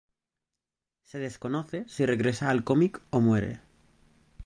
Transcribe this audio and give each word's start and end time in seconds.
Se 1.03 1.19
desconoce 1.19 1.87
si 1.87 2.07
regresa 2.07 2.49
al 2.49 2.63
comic 2.63 3.03
o 3.11 3.19
muere. 3.21 3.61